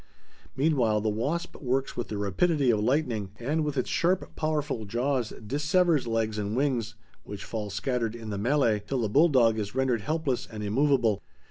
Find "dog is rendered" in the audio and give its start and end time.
9.29-10.01